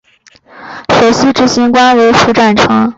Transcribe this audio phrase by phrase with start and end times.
[0.99, 2.89] 首席执行官为符展成。